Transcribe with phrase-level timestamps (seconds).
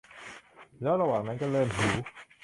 [0.81, 1.93] แล้วระหว่างนั้นก็เริ่มหิว